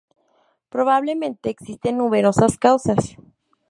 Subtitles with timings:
[0.69, 3.15] Probablemente existen numerosas causas.